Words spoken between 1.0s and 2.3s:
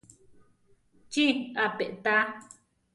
Chi á pe tá.